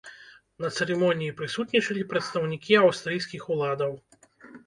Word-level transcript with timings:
На 0.63 0.69
цырымоніі 0.77 1.33
прысутнічалі 1.41 2.07
прадстаўнікі 2.13 2.79
аўстрыйскіх 2.83 3.41
уладаў. 3.57 3.93